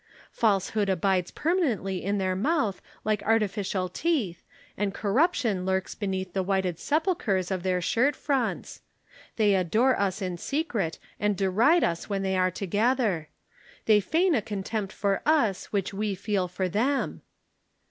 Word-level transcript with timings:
Falsehood 0.31 0.89
abides 0.89 1.29
permanently 1.29 2.03
in 2.03 2.17
their 2.17 2.35
mouth 2.35 2.81
like 3.05 3.21
artificial 3.21 3.87
teeth 3.87 4.41
and 4.75 4.95
corruption 4.95 5.63
lurks 5.63 5.93
beneath 5.93 6.33
the 6.33 6.41
whited 6.41 6.79
sepulchres 6.79 7.51
of 7.51 7.61
their 7.61 7.81
shirt 7.83 8.15
fronts. 8.15 8.81
They 9.35 9.53
adore 9.53 9.95
us 9.99 10.19
in 10.19 10.39
secret 10.39 10.97
and 11.19 11.37
deride 11.37 11.83
us 11.83 12.09
when 12.09 12.23
they 12.23 12.35
are 12.35 12.49
together. 12.49 13.29
They 13.85 13.99
feign 13.99 14.33
a 14.33 14.41
contempt 14.41 14.91
for 14.91 15.21
us 15.23 15.65
which 15.65 15.93
we 15.93 16.15
feel 16.15 16.47
for 16.47 16.67
them." 16.67 17.21